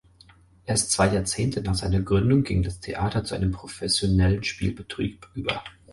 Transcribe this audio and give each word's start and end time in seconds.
Erst 0.65 0.89
zwei 0.91 1.13
Jahrzehnte 1.13 1.61
nach 1.61 1.75
seiner 1.75 1.99
Gründung 1.99 2.41
ging 2.43 2.63
das 2.63 2.79
Theater 2.79 3.23
zu 3.23 3.35
einem 3.35 3.51
professionellem 3.51 4.41
Spielbetrieb 4.41 5.29
über. 5.35 5.63